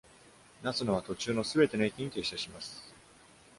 [0.63, 2.81] 「なすの」は、途中の全ての駅に停車します。